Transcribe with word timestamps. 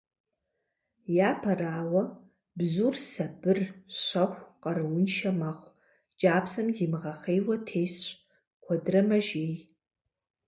Япэрауэ, 1.29 2.01
бзур 2.57 2.95
сабыр, 3.11 3.59
щэху, 4.03 4.41
къарууншэ 4.61 5.31
мэхъу, 5.39 5.75
кӏапсэм 6.19 6.67
зимыгъэхъейуэ 6.75 7.55
тесщ, 7.67 8.03
куэдрэ 8.63 9.01
мэжей. 9.07 9.53